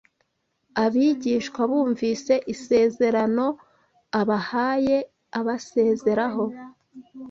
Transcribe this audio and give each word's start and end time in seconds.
abigishwa 0.83 1.61
bumvise 1.69 2.33
isezerano 2.53 3.47
abahaye 4.19 4.97
abasezeraho 5.39 6.43